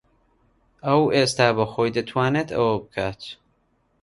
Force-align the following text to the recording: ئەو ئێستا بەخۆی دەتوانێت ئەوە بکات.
ئەو 0.85 1.01
ئێستا 1.15 1.47
بەخۆی 1.57 1.93
دەتوانێت 1.95 2.49
ئەوە 2.55 2.73
بکات. 2.83 3.21